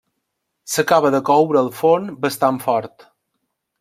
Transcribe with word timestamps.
S'acaba 0.75 1.11
de 1.15 1.19
coure 1.29 1.61
a 1.63 1.73
forn 1.83 2.09
bastant 2.25 2.59
fort. 2.65 3.07